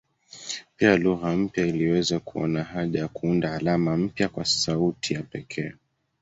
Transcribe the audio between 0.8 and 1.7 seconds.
lugha mpya